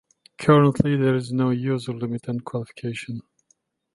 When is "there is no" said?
0.97-1.51